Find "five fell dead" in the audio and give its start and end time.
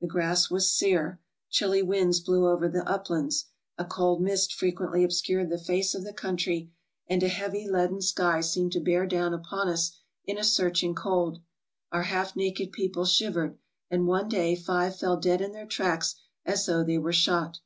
14.56-15.40